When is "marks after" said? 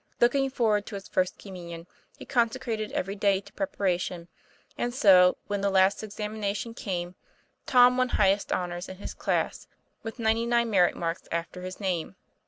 10.95-11.61